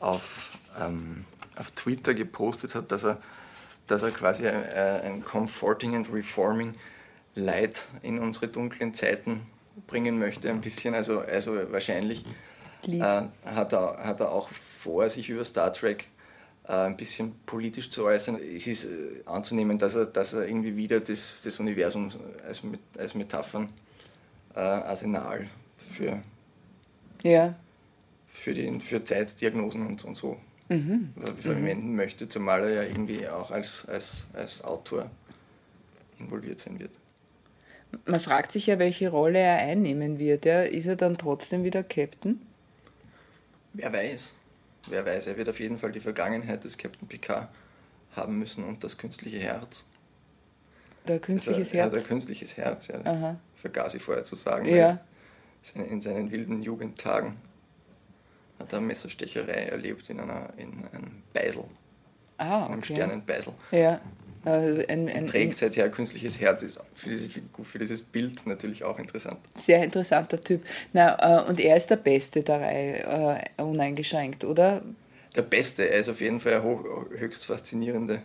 auf, 0.00 0.58
ähm, 0.80 1.26
auf 1.56 1.70
Twitter 1.72 2.14
gepostet 2.14 2.74
hat, 2.74 2.90
dass 2.90 3.04
er 3.04 3.18
dass 3.86 4.02
er 4.02 4.10
quasi 4.10 4.44
äh, 4.44 5.00
ein 5.02 5.24
Comforting 5.24 5.94
and 5.94 6.12
Reforming 6.12 6.74
Light 7.34 7.86
in 8.02 8.18
unsere 8.18 8.48
dunklen 8.48 8.94
Zeiten 8.94 9.46
bringen 9.86 10.18
möchte, 10.18 10.50
ein 10.50 10.60
bisschen. 10.60 10.94
Also, 10.94 11.20
also 11.20 11.72
wahrscheinlich 11.72 12.24
äh, 12.86 13.22
hat, 13.44 13.72
er, 13.72 13.98
hat 14.04 14.20
er 14.20 14.30
auch 14.30 14.48
vor, 14.48 15.08
sich 15.10 15.28
über 15.28 15.44
Star 15.44 15.72
Trek 15.72 16.08
äh, 16.68 16.72
ein 16.72 16.96
bisschen 16.96 17.34
politisch 17.46 17.90
zu 17.90 18.04
äußern. 18.04 18.38
Es 18.38 18.66
ist 18.66 18.84
äh, 18.84 19.22
anzunehmen, 19.26 19.78
dass 19.78 19.94
er, 19.94 20.06
dass 20.06 20.32
er 20.32 20.46
irgendwie 20.46 20.76
wieder 20.76 21.00
das, 21.00 21.40
das 21.44 21.58
Universum 21.60 22.10
als, 22.46 22.62
als 22.96 23.14
Metaphern 23.14 23.68
äh, 24.54 25.46
für, 25.92 26.22
ja. 27.22 27.54
für, 28.28 28.54
die, 28.54 28.80
für 28.80 29.04
Zeitdiagnosen 29.04 29.86
und, 29.86 30.04
und 30.04 30.16
so 30.16 30.38
mhm. 30.68 31.12
verwenden 31.40 31.94
möchte, 31.94 32.28
zumal 32.28 32.62
er 32.64 32.70
ja 32.70 32.82
irgendwie 32.82 33.28
auch 33.28 33.50
als, 33.50 33.86
als, 33.88 34.26
als 34.32 34.62
Autor 34.62 35.10
involviert 36.18 36.60
sein 36.60 36.78
wird. 36.78 36.92
Man 38.06 38.20
fragt 38.20 38.52
sich 38.52 38.66
ja, 38.66 38.78
welche 38.78 39.08
Rolle 39.08 39.38
er 39.38 39.58
einnehmen 39.58 40.18
wird. 40.18 40.44
Ja? 40.44 40.62
Ist 40.62 40.86
er 40.86 40.96
dann 40.96 41.16
trotzdem 41.16 41.64
wieder 41.64 41.82
Captain? 41.82 42.40
Wer 43.72 43.92
weiß. 43.92 44.34
Wer 44.88 45.06
weiß. 45.06 45.28
Er 45.28 45.36
wird 45.36 45.48
auf 45.48 45.60
jeden 45.60 45.78
Fall 45.78 45.92
die 45.92 46.00
Vergangenheit 46.00 46.64
des 46.64 46.76
Captain 46.76 47.06
Picard 47.08 47.48
haben 48.16 48.38
müssen 48.38 48.64
und 48.64 48.84
das 48.84 48.98
künstliche 48.98 49.38
Herz. 49.38 49.84
Der 51.06 51.18
künstliches 51.18 51.68
also, 51.68 51.78
Herz? 51.78 51.92
Ja, 51.92 51.98
der 51.98 52.08
künstliches 52.08 52.56
Herz, 52.56 52.88
ja. 52.88 53.00
Aha. 53.04 53.36
Vergaß 53.56 53.94
ich 53.94 54.02
vorher 54.02 54.24
zu 54.24 54.36
sagen. 54.36 54.66
Ja. 54.66 55.00
In 55.74 56.00
seinen 56.00 56.30
wilden 56.30 56.62
Jugendtagen 56.62 57.36
hat 58.58 58.72
er 58.72 58.80
Messerstecherei 58.80 59.66
erlebt 59.66 60.08
in, 60.10 60.20
einer, 60.20 60.52
in 60.56 60.84
einem 60.92 61.22
Beisel. 61.32 61.64
Ah, 62.38 62.64
okay. 62.64 62.72
Einem 62.72 62.82
Sternenbeisel. 62.82 63.52
Ja. 63.70 64.00
Also 64.44 64.82
ein, 64.88 65.08
ein, 65.08 65.26
trägt 65.26 65.56
seither 65.56 65.88
künstliches 65.88 66.38
Herz, 66.38 66.62
ist 66.62 66.78
für, 66.94 67.08
diese, 67.08 67.28
für 67.62 67.78
dieses 67.78 68.02
Bild 68.02 68.46
natürlich 68.46 68.84
auch 68.84 68.98
interessant. 68.98 69.38
Sehr 69.56 69.82
interessanter 69.82 70.38
Typ. 70.38 70.62
Na, 70.92 71.44
äh, 71.44 71.48
und 71.48 71.60
er 71.60 71.76
ist 71.78 71.88
der 71.88 71.96
Beste 71.96 72.42
der 72.42 72.60
Reihe, 72.60 73.40
äh, 73.58 73.62
uneingeschränkt, 73.62 74.44
oder? 74.44 74.82
Der 75.34 75.42
Beste, 75.42 75.88
er 75.88 76.00
ist 76.00 76.10
auf 76.10 76.20
jeden 76.20 76.40
Fall 76.40 76.54
eine 76.54 76.62
hoch, 76.62 76.84
höchst 77.16 77.46
faszinierende, 77.46 78.20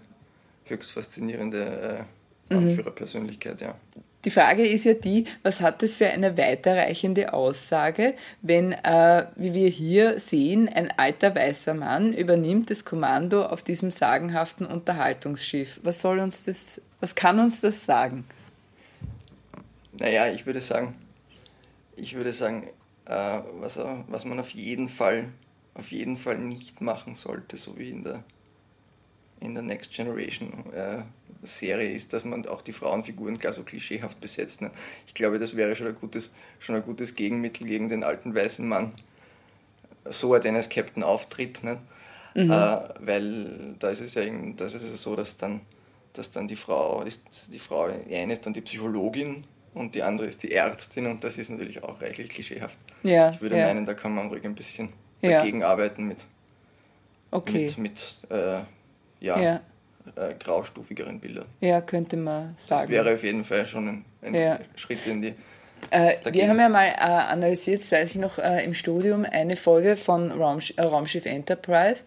höchst 0.65 0.91
faszinierende 0.91 2.05
äh, 2.49 2.53
mhm. 2.53 2.59
Anführerpersönlichkeit, 2.67 3.61
ja. 3.61 3.75
Die 4.25 4.31
Frage 4.31 4.67
ist 4.67 4.83
ja 4.83 4.93
die, 4.93 5.25
was 5.43 5.61
hat 5.61 5.81
das 5.81 5.95
für 5.95 6.07
eine 6.07 6.37
weiterreichende 6.37 7.33
Aussage, 7.33 8.15
wenn, 8.41 8.73
äh, 8.73 9.27
wie 9.37 9.53
wir 9.53 9.69
hier 9.69 10.19
sehen, 10.19 10.67
ein 10.67 10.91
alter 10.97 11.33
weißer 11.33 11.73
Mann 11.73 12.13
übernimmt 12.13 12.69
das 12.69 12.83
Kommando 12.83 13.45
auf 13.45 13.63
diesem 13.63 13.91
sagenhaften 13.91 14.65
Unterhaltungsschiff. 14.65 15.79
Was 15.83 16.01
soll 16.01 16.19
uns 16.19 16.43
das, 16.43 16.81
was 16.99 17.15
kann 17.15 17.39
uns 17.39 17.61
das 17.61 17.85
sagen? 17.85 18.25
Naja, 19.93 20.27
ich 20.27 20.45
würde 20.45 20.59
sagen, 20.59 20.95
ich 21.95 22.15
würde 22.15 22.33
sagen, 22.33 22.67
äh, 23.05 23.39
was, 23.59 23.79
was 24.07 24.25
man 24.25 24.39
auf 24.41 24.49
jeden 24.49 24.89
Fall, 24.89 25.29
auf 25.75 25.91
jeden 25.91 26.17
Fall 26.17 26.37
nicht 26.37 26.81
machen 26.81 27.15
sollte, 27.15 27.55
so 27.55 27.77
wie 27.77 27.89
in 27.89 28.03
der 28.03 28.23
in 29.41 29.53
der 29.53 29.63
Next 29.63 29.91
Generation 29.91 30.65
äh, 30.73 31.03
Serie 31.41 31.91
ist, 31.91 32.13
dass 32.13 32.25
man 32.25 32.45
auch 32.47 32.61
die 32.61 32.73
Frauenfiguren 32.73 33.39
klar 33.39 33.53
so 33.53 33.63
klischeehaft 33.63 34.19
besetzt. 34.19 34.61
Ne? 34.61 34.71
Ich 35.07 35.13
glaube, 35.13 35.39
das 35.39 35.55
wäre 35.55 35.75
schon 35.75 35.87
ein, 35.87 35.95
gutes, 35.95 36.33
schon 36.59 36.75
ein 36.75 36.83
gutes 36.83 37.15
Gegenmittel 37.15 37.65
gegen 37.65 37.87
den 37.87 38.03
alten 38.03 38.35
weißen 38.35 38.67
Mann, 38.67 38.93
so 40.05 40.33
er 40.33 40.39
denn 40.39 40.55
als 40.55 40.69
Captain 40.69 41.03
auftritt. 41.03 41.63
Ne? 41.63 41.77
Mhm. 42.35 42.51
Äh, 42.51 42.79
weil 42.99 43.75
da 43.79 43.89
ist 43.89 44.01
es 44.01 44.15
ja 44.15 44.23
das 44.57 44.73
ist 44.73 44.83
es 44.83 45.01
so, 45.01 45.15
dass 45.15 45.37
dann, 45.37 45.61
dass 46.13 46.31
dann 46.31 46.47
die 46.47 46.57
Frau 46.57 47.03
ist, 47.03 47.53
die 47.53 47.59
Frau, 47.59 47.87
die 47.87 48.15
eine 48.15 48.33
ist 48.33 48.45
dann 48.45 48.53
die 48.53 48.61
Psychologin 48.61 49.45
und 49.73 49.95
die 49.95 50.03
andere 50.03 50.27
ist 50.27 50.43
die 50.43 50.51
Ärztin 50.51 51.07
und 51.07 51.23
das 51.23 51.37
ist 51.37 51.49
natürlich 51.49 51.83
auch 51.83 52.01
reichlich 52.01 52.29
klischeehaft. 52.29 52.77
Ja, 53.03 53.31
ich 53.31 53.41
würde 53.41 53.57
ja. 53.57 53.67
meinen, 53.67 53.85
da 53.85 53.93
kann 53.93 54.13
man 54.13 54.27
ruhig 54.27 54.43
ein 54.43 54.55
bisschen 54.55 54.89
dagegen 55.21 55.61
ja. 55.61 55.69
arbeiten 55.69 56.05
mit, 56.05 56.25
okay. 57.31 57.71
mit, 57.77 57.77
mit 57.77 58.15
äh, 58.29 58.61
ja, 59.19 59.39
ja. 59.39 59.61
Äh, 60.15 60.33
graustufigeren 60.39 61.19
Bildern. 61.19 61.45
Ja, 61.59 61.81
könnte 61.81 62.17
man 62.17 62.55
sagen. 62.57 62.83
Das 62.83 62.89
wäre 62.89 63.13
auf 63.13 63.23
jeden 63.23 63.43
Fall 63.43 63.65
schon 63.65 63.87
ein, 63.87 64.05
ein 64.21 64.35
ja. 64.35 64.59
Schritt 64.75 65.05
in 65.05 65.21
die. 65.21 65.33
Äh, 65.91 66.15
wir 66.31 66.47
haben 66.47 66.59
ja 66.59 66.69
mal 66.69 66.87
äh, 66.87 66.99
analysiert, 66.99 67.81
das 67.81 67.91
weiß 67.91 68.15
ich 68.15 68.21
noch, 68.21 68.37
äh, 68.37 68.63
im 68.63 68.73
Studium 68.73 69.25
eine 69.25 69.55
Folge 69.55 69.97
von 69.97 70.31
Raumsch 70.31 70.73
äh, 70.77 70.81
Raumschiff 70.81 71.25
Enterprise 71.25 72.03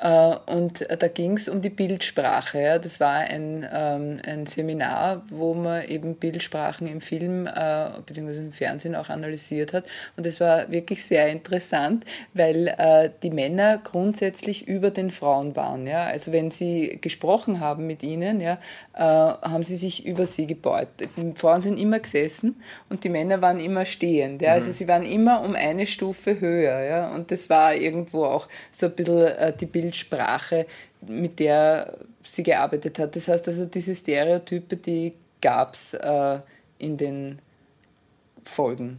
und 0.00 0.86
da 0.98 1.08
ging 1.08 1.36
es 1.36 1.48
um 1.48 1.62
die 1.62 1.70
Bildsprache. 1.70 2.60
Ja. 2.60 2.78
Das 2.78 2.98
war 2.98 3.14
ein, 3.14 3.66
ähm, 3.72 4.18
ein 4.26 4.44
Seminar, 4.46 5.22
wo 5.30 5.54
man 5.54 5.86
eben 5.86 6.16
Bildsprachen 6.16 6.88
im 6.88 7.00
Film 7.00 7.46
äh, 7.46 7.90
bzw. 8.04 8.40
im 8.40 8.52
Fernsehen 8.52 8.96
auch 8.96 9.08
analysiert 9.08 9.72
hat. 9.72 9.84
Und 10.16 10.26
es 10.26 10.40
war 10.40 10.70
wirklich 10.70 11.04
sehr 11.04 11.28
interessant, 11.28 12.04
weil 12.34 12.74
äh, 12.76 13.10
die 13.22 13.30
Männer 13.30 13.78
grundsätzlich 13.78 14.66
über 14.66 14.90
den 14.90 15.12
Frauen 15.12 15.54
waren. 15.54 15.86
Ja. 15.86 16.04
Also 16.06 16.32
wenn 16.32 16.50
sie 16.50 16.98
gesprochen 17.00 17.60
haben 17.60 17.86
mit 17.86 18.02
ihnen, 18.02 18.40
ja, 18.40 18.58
äh, 18.94 19.00
haben 19.00 19.62
sie 19.62 19.76
sich 19.76 20.04
über 20.04 20.26
sie 20.26 20.48
gebeut. 20.48 20.88
Die 20.98 21.32
Frauen 21.36 21.62
sind 21.62 21.78
immer 21.78 22.00
gesessen 22.00 22.60
und 22.90 23.04
die 23.04 23.10
Männer 23.10 23.40
waren 23.42 23.60
immer 23.60 23.84
stehend. 23.84 24.42
Ja. 24.42 24.52
Also 24.54 24.68
mhm. 24.68 24.72
sie 24.72 24.88
waren 24.88 25.02
immer 25.04 25.42
um 25.42 25.54
eine 25.54 25.86
Stufe 25.86 26.40
höher. 26.40 26.80
Ja. 26.82 27.14
Und 27.14 27.30
das 27.30 27.48
war 27.48 27.76
irgendwo 27.76 28.24
auch 28.24 28.48
so 28.72 28.86
ein 28.86 28.92
bisschen 28.96 29.28
äh, 29.28 29.52
die 29.56 29.66
Bildsprache 29.66 29.83
Bildsprache, 29.84 30.66
mit 31.02 31.38
der 31.38 31.98
sie 32.22 32.42
gearbeitet 32.42 32.98
hat. 32.98 33.14
Das 33.14 33.28
heißt 33.28 33.46
also, 33.48 33.66
diese 33.66 33.94
Stereotype, 33.94 34.76
die 34.76 35.12
gab 35.42 35.74
es 35.74 35.94
äh, 35.94 36.38
in 36.78 36.96
den 36.96 37.38
Folgen. 38.44 38.98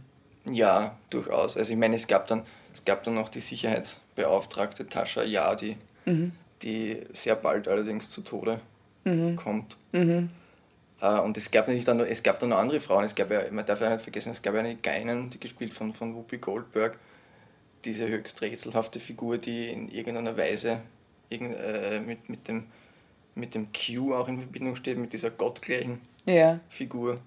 Ja, 0.50 0.96
durchaus. 1.10 1.56
Also 1.56 1.72
ich 1.72 1.78
meine, 1.78 1.96
es 1.96 2.06
gab 2.06 2.28
dann, 2.28 2.42
es 2.72 2.84
gab 2.84 3.02
dann 3.02 3.14
noch 3.14 3.28
die 3.28 3.40
Sicherheitsbeauftragte 3.40 4.88
Tascha 4.88 5.22
Yadi, 5.24 5.76
mhm. 6.04 6.32
die 6.62 7.02
sehr 7.12 7.34
bald 7.34 7.66
allerdings 7.66 8.08
zu 8.10 8.22
Tode 8.22 8.60
mhm. 9.04 9.34
kommt. 9.36 9.76
Mhm. 9.92 10.30
Uh, 11.02 11.20
und 11.20 11.36
es 11.36 11.50
gab 11.50 11.66
natürlich 11.66 11.84
dann 11.84 11.98
noch, 11.98 12.06
es 12.06 12.22
gab 12.22 12.38
dann 12.38 12.50
noch 12.50 12.58
andere 12.58 12.80
Frauen. 12.80 13.04
Es 13.04 13.14
gab 13.14 13.30
ja, 13.30 13.40
man 13.50 13.66
darf 13.66 13.80
ja 13.82 13.90
nicht 13.90 14.02
vergessen, 14.02 14.30
es 14.30 14.40
gab 14.40 14.54
ja 14.54 14.60
eine 14.60 14.76
Geinen, 14.76 15.28
die 15.28 15.38
gespielt 15.38 15.74
von, 15.74 15.92
von 15.92 16.14
Whoopi 16.14 16.38
Goldberg, 16.38 16.96
diese 17.86 18.08
höchst 18.08 18.42
rätselhafte 18.42 19.00
Figur, 19.00 19.38
die 19.38 19.68
in 19.68 19.88
irgendeiner 19.90 20.36
Weise 20.36 20.80
irgend, 21.28 21.56
äh, 21.56 22.00
mit, 22.00 22.28
mit, 22.28 22.48
dem, 22.48 22.64
mit 23.34 23.54
dem 23.54 23.68
Q 23.72 24.14
auch 24.14 24.28
in 24.28 24.38
Verbindung 24.38 24.76
steht, 24.76 24.98
mit 24.98 25.12
dieser 25.12 25.30
gottgleichen 25.30 26.00
ja. 26.24 26.60
Figur. 26.68 27.20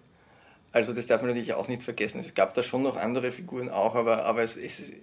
Also 0.72 0.94
das 0.94 1.08
darf 1.08 1.22
man 1.22 1.30
natürlich 1.30 1.54
auch 1.54 1.68
nicht 1.68 1.82
vergessen. 1.82 2.20
Es 2.20 2.36
gab 2.36 2.54
da 2.54 2.62
schon 2.62 2.84
noch 2.84 2.96
andere 2.96 3.32
Figuren 3.32 3.70
auch, 3.70 3.96
aber, 3.96 4.26
aber 4.26 4.44
es, 4.44 4.56
es, 4.56 4.94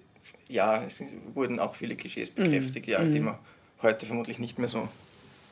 ja, 0.49 0.85
es 0.85 1.03
wurden 1.35 1.59
auch 1.59 1.75
viele 1.75 1.97
Klischees 1.97 2.31
mhm. 2.31 2.45
bekräftigt, 2.45 2.87
mhm. 2.87 2.93
ja, 2.93 3.03
die 3.03 3.21
man 3.21 3.39
heute 3.83 4.07
vermutlich 4.07 4.39
nicht 4.39 4.59
mehr 4.59 4.69
so 4.69 4.89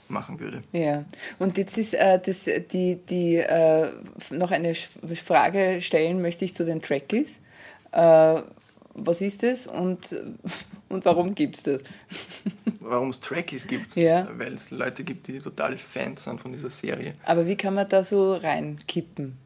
machen 0.08 0.38
würde. 0.38 0.60
Ja, 0.72 1.04
und 1.38 1.58
jetzt 1.58 1.78
ist 1.78 1.94
äh, 1.94 2.20
das, 2.24 2.48
die, 2.72 2.96
die 2.96 3.36
äh, 3.36 3.90
noch 4.30 4.50
eine 4.50 4.74
Frage 4.74 5.80
stellen 5.80 6.20
möchte 6.20 6.44
ich 6.44 6.54
zu 6.54 6.64
den 6.64 6.82
Trekkies. 6.82 7.40
Äh, 7.92 8.42
was 8.94 9.20
ist 9.20 9.42
das 9.42 9.66
und, 9.66 10.16
und 10.88 11.04
warum 11.04 11.34
gibt 11.34 11.56
es 11.56 11.62
das? 11.62 11.84
Warum 12.80 13.10
es 13.10 13.20
Trekkies 13.20 13.66
gibt? 13.66 13.96
Ja. 13.96 14.28
Weil 14.36 14.54
es 14.54 14.70
Leute 14.70 15.04
gibt, 15.04 15.26
die 15.26 15.38
totale 15.38 15.78
Fans 15.78 16.24
sind 16.24 16.38
von 16.38 16.52
dieser 16.52 16.68
Serie. 16.68 17.14
Aber 17.24 17.46
wie 17.46 17.56
kann 17.56 17.72
man 17.72 17.88
da 17.88 18.04
so 18.04 18.34
reinkippen? 18.34 19.38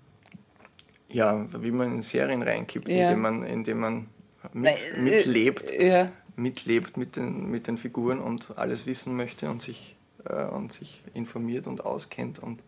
Ja, 1.08 1.46
wie 1.62 1.70
man 1.70 1.94
in 1.94 2.02
Serien 2.02 2.42
reinkippt, 2.42 2.88
ja. 2.88 3.10
indem 3.10 3.20
man, 3.20 3.46
indem 3.46 3.78
man 3.78 4.06
mit, 4.52 4.64
Nein, 4.64 5.04
mitlebt, 5.04 5.70
äh, 5.70 5.88
ja. 5.88 6.12
mitlebt 6.34 6.96
mit 6.96 7.14
den, 7.14 7.48
mit 7.48 7.68
den 7.68 7.78
Figuren 7.78 8.18
und 8.18 8.58
alles 8.58 8.86
wissen 8.86 9.16
möchte 9.16 9.48
und 9.48 9.62
sich, 9.62 9.96
äh, 10.24 10.44
und 10.44 10.72
sich 10.72 11.00
informiert 11.14 11.68
und 11.68 11.84
auskennt 11.84 12.40
und, 12.40 12.60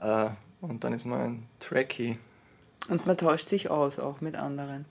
äh, 0.00 0.30
und 0.62 0.82
dann 0.82 0.94
ist 0.94 1.04
man 1.04 1.20
ein 1.20 1.46
Trekkie. 1.60 2.18
Und 2.88 3.06
man 3.06 3.18
tauscht 3.18 3.46
sich 3.46 3.70
aus 3.70 3.98
auch 3.98 4.22
mit 4.22 4.34
anderen. 4.34 4.86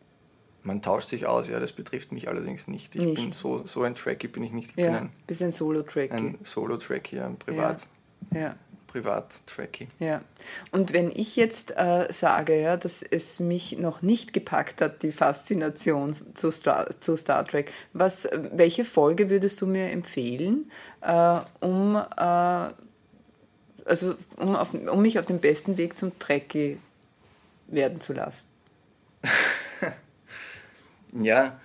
Man 0.67 0.81
tauscht 0.81 1.07
sich 1.07 1.25
aus, 1.25 1.47
ja, 1.47 1.61
das 1.61 1.71
betrifft 1.71 2.11
mich 2.11 2.27
allerdings 2.27 2.67
nicht. 2.67 2.93
Ich 2.93 3.01
nicht. 3.01 3.15
bin 3.15 3.31
so, 3.31 3.65
so 3.65 3.83
ein 3.83 3.95
Tracky 3.95 4.27
bin 4.27 4.43
ich 4.43 4.51
nicht. 4.51 4.71
Ich 4.71 4.83
ja, 4.83 4.87
bin 4.87 4.95
ein, 4.95 5.09
bist 5.25 5.41
ein 5.41 5.51
Solo-Tracky. 5.51 6.13
Ein 6.13 6.37
Solo-Tracky, 6.43 7.21
ein 7.21 7.37
Privat. 7.37 7.87
Ja. 8.33 8.39
ja. 8.39 8.55
Privat-Tracky. 8.87 9.87
Ja. 9.99 10.21
Und 10.71 10.91
wenn 10.91 11.09
ich 11.09 11.37
jetzt 11.37 11.71
äh, 11.77 12.07
sage, 12.11 12.59
ja, 12.59 12.75
dass 12.75 13.01
es 13.01 13.39
mich 13.39 13.77
noch 13.77 14.01
nicht 14.01 14.33
gepackt 14.33 14.81
hat, 14.81 15.03
die 15.03 15.13
Faszination 15.13 16.17
zu 16.33 16.51
Star, 16.51 16.89
zu 16.99 17.15
Star 17.15 17.47
Trek, 17.47 17.71
was, 17.93 18.27
welche 18.51 18.83
Folge 18.83 19.29
würdest 19.29 19.61
du 19.61 19.67
mir 19.67 19.89
empfehlen, 19.91 20.69
äh, 20.99 21.39
um, 21.61 21.95
äh, 21.95 22.71
also, 23.85 24.15
um, 24.35 24.53
auf, 24.57 24.73
um 24.73 25.01
mich 25.01 25.17
auf 25.17 25.25
den 25.25 25.39
besten 25.39 25.77
Weg 25.77 25.97
zum 25.97 26.19
Trekkie 26.19 26.77
werden 27.67 28.01
zu 28.01 28.11
lassen? 28.11 28.49
Ja, 31.13 31.59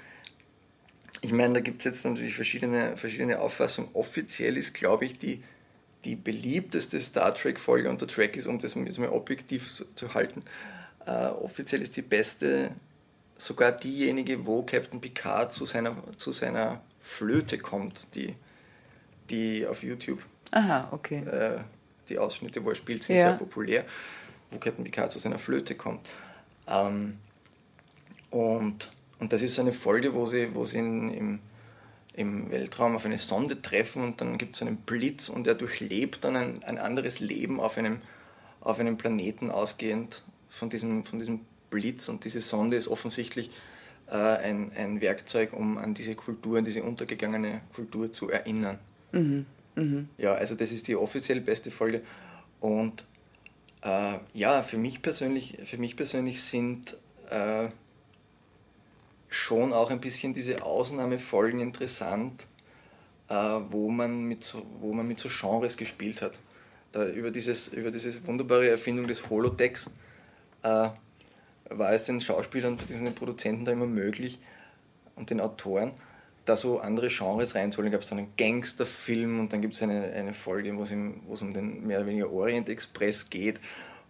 ich 1.21 1.33
meine, 1.33 1.55
da 1.55 1.61
gibt 1.61 1.79
es 1.79 1.85
jetzt 1.85 2.05
natürlich 2.05 2.35
verschiedene, 2.35 2.97
verschiedene 2.97 3.41
Auffassungen. 3.41 3.91
Offiziell 3.95 4.57
ist, 4.57 4.75
glaube 4.75 5.05
ich, 5.05 5.19
die, 5.19 5.43
die 6.05 6.17
beliebteste 6.17 7.01
Star 7.01 7.35
Trek-Folge 7.35 7.89
unter 7.89 8.09
Track 8.09 8.37
ist, 8.37 8.47
um 8.47 8.59
das 8.59 8.75
jetzt 8.75 8.99
mal 8.99 9.09
objektiv 9.09 9.73
zu, 9.73 9.85
zu 9.95 10.15
halten. 10.15 10.43
Äh, 11.07 11.27
offiziell 11.27 11.81
ist 11.81 11.97
die 11.97 12.03
beste 12.03 12.73
sogar 13.37 13.73
diejenige, 13.73 14.47
wo 14.47 14.63
Captain 14.63 15.01
Picard 15.01 15.53
zu 15.53 15.67
seiner, 15.67 15.97
zu 16.17 16.33
seiner 16.33 16.81
Flöte 17.01 17.59
kommt, 17.59 18.15
die, 18.15 18.35
die 19.31 19.67
auf 19.67 19.83
YouTube. 19.83 20.25
Aha, 20.51 20.89
okay. 20.93 21.25
Äh, 21.25 21.61
die 22.09 22.19
Ausschnitte, 22.19 22.65
wo 22.65 22.71
er 22.71 22.77
spielt, 22.77 23.05
sind 23.05 23.17
ja. 23.17 23.31
sehr 23.31 23.39
populär, 23.39 23.85
wo 24.51 24.59
Captain 24.59 24.85
Picard 24.85 25.13
zu 25.13 25.19
seiner 25.19 25.39
Flöte 25.39 25.75
kommt. 25.75 26.09
Ähm, 26.67 27.19
und 28.31 28.91
und 29.23 29.33
das 29.33 29.43
ist 29.43 29.55
so 29.55 29.63
eine 29.63 29.73
Folge, 29.73 30.15
wo 30.15 30.27
sie, 30.27 30.53
wo 30.53 30.65
sie 30.65 30.79
in, 30.79 31.15
im, 31.15 31.39
im 32.15 32.51
Weltraum 32.51 32.97
auf 32.97 33.05
eine 33.05 33.19
Sonde 33.19 33.63
treffen 33.63 34.03
und 34.03 34.21
dann 34.21 34.37
gibt 34.37 34.57
es 34.57 34.63
einen 34.63 34.79
Blitz 34.79 35.29
und 35.29 35.47
er 35.47 35.55
durchlebt 35.55 36.25
dann 36.25 36.35
ein, 36.35 36.65
ein 36.65 36.77
anderes 36.77 37.21
Leben 37.21 37.61
auf 37.61 37.79
einem, 37.79 38.01
auf 38.61 38.81
einem 38.81 38.99
Planeten 38.99 39.53
ausgehend 39.53 40.25
von 40.51 40.71
diesem, 40.71 41.05
von 41.05 41.21
diesem 41.21 41.43
Blitz 41.71 42.09
und 42.09 42.25
diese 42.25 42.41
Sonde 42.41 42.77
ist 42.77 42.89
offensichtlich 42.89 43.53
äh, 44.11 44.17
ein, 44.17 44.73
ein 44.75 45.01
Werkzeug, 45.01 45.53
um 45.53 45.79
an 45.79 45.95
diese 45.95 46.17
Kultur, 46.17 46.59
an 46.59 46.65
diese 46.65 46.83
untergegangene 46.83 47.61
Kultur 47.77 48.11
zu 48.11 48.29
erinnern. 48.29 48.81
Mhm. 49.13 49.47
Mhm. 49.77 50.09
Ja, 50.19 50.35
also 50.35 50.57
das 50.57 50.73
ist 50.73 50.89
die 50.89 50.97
offiziell 50.97 51.41
beste 51.41 51.71
Folge 51.71 52.03
und 52.59 53.07
äh, 53.85 54.19
ja, 54.35 54.65
für 54.65 54.79
mich 54.79 55.01
persönlich, 55.01 55.59
für 55.65 55.79
mich 55.79 55.97
persönlich 55.97 56.43
sind 56.43 56.97
äh, 57.31 57.69
schon 59.33 59.73
auch 59.73 59.91
ein 59.91 60.01
bisschen 60.01 60.35
diese 60.35 60.63
Ausnahmefolgen 60.63 61.61
interessant, 61.61 62.47
äh, 63.29 63.35
wo, 63.35 63.89
man 63.89 64.25
mit 64.25 64.45
so, 64.45 64.65
wo 64.81 64.93
man 64.93 65.09
mit 65.09 65.19
so 65.19 65.29
Genres 65.29 65.77
gespielt 65.77 66.23
hat. 66.23 66.33
Da, 66.93 67.07
über, 67.07 67.31
dieses, 67.31 67.69
über 67.69 67.91
diese 67.91 68.25
wunderbare 68.27 68.69
Erfindung 68.69 69.07
des 69.07 69.31
Holodecks 69.31 69.91
äh, 70.63 70.89
war 71.71 71.93
es 71.93 72.05
den 72.05 72.21
Schauspielern 72.21 72.79
diesen 72.89 73.15
Produzenten 73.15 73.65
da 73.65 73.73
immer 73.73 73.87
möglich 73.87 74.39
und 75.17 75.31
den 75.31 75.41
Autoren, 75.41 75.93
da 76.45 76.57
so 76.57 76.81
andere 76.81 77.09
Genres 77.09 77.55
reinzuholen. 77.55 77.91
Da 77.91 77.97
gab 77.97 78.03
es 78.03 78.11
dann 78.11 78.19
einen 78.19 78.37
Gangsterfilm 78.37 79.41
und 79.41 79.53
dann 79.53 79.63
gibt 79.63 79.75
es 79.75 79.83
eine, 79.83 80.13
eine 80.13 80.35
Folge, 80.35 80.77
wo 80.77 80.83
es 80.83 81.43
um 81.43 81.55
den 81.55 81.87
mehr 81.87 81.99
oder 81.99 82.07
weniger 82.09 82.31
Orient 82.31 82.69
Express 82.69 83.31
geht. 83.31 83.61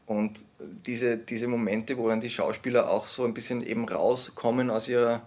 Und 0.06 0.40
diese, 0.86 1.16
diese 1.16 1.46
Momente, 1.46 1.96
wo 1.96 2.08
dann 2.08 2.20
die 2.20 2.30
Schauspieler 2.30 2.90
auch 2.90 3.06
so 3.06 3.24
ein 3.24 3.34
bisschen 3.34 3.64
eben 3.64 3.88
rauskommen 3.88 4.70
aus 4.70 4.88
ihrer, 4.88 5.22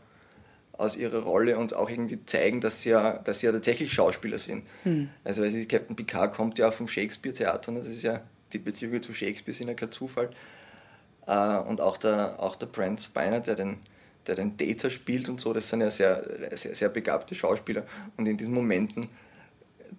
aus 0.74 0.98
ihrer 0.98 1.24
Rolle 1.24 1.58
und 1.58 1.74
auch 1.74 1.90
irgendwie 1.90 2.24
zeigen, 2.26 2.62
dass 2.62 2.84
sie 2.84 2.90
ja, 2.90 3.14
dass 3.14 3.40
sie 3.40 3.48
ja 3.48 3.52
tatsächlich 3.52 3.94
Schauspieler 3.94 4.38
sind. 4.38 4.64
Hm. 4.84 5.10
Also 5.24 5.50
sie, 5.50 5.66
Captain 5.68 5.96
Picard 5.96 6.36
kommt 6.36 6.60
ja 6.60 6.70
auch 6.70 6.74
vom 6.74 6.88
Shakespeare-Theater, 6.88 7.72
ne? 7.72 7.80
das 7.80 7.88
ist 7.88 8.04
ja, 8.04 8.22
die 8.52 8.60
Beziehungen 8.60 9.02
zu 9.02 9.14
Shakespeare 9.14 9.56
sind 9.56 9.70
ja 9.70 9.74
kein 9.74 9.92
Zufall. 9.92 10.30
Äh, 11.26 11.58
und 11.58 11.82
auch 11.82 11.98
der, 11.98 12.40
auch 12.40 12.56
der 12.56 12.68
Brent 12.68 13.02
Spiner, 13.02 13.40
der 13.40 13.56
den, 13.56 13.78
der 14.28 14.36
den 14.36 14.58
Data 14.58 14.90
spielt 14.90 15.30
und 15.30 15.40
so, 15.40 15.54
das 15.54 15.70
sind 15.70 15.82
ja 15.82 15.90
sehr, 15.90 16.24
sehr, 16.54 16.76
sehr 16.76 16.90
begabte 16.90 17.34
Schauspieler. 17.34 17.86
Und 18.18 18.28
in 18.28 18.38
diesen 18.38 18.54
Momenten 18.54 19.08